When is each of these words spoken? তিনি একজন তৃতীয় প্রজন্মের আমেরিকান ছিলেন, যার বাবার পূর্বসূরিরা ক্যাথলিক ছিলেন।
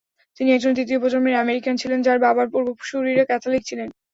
তিনি 0.37 0.49
একজন 0.51 0.71
তৃতীয় 0.77 0.99
প্রজন্মের 0.99 1.41
আমেরিকান 1.43 1.75
ছিলেন, 1.81 1.99
যার 2.01 2.19
বাবার 2.19 2.47
পূর্বসূরিরা 2.53 3.23
ক্যাথলিক 3.29 3.61
ছিলেন। 3.69 3.87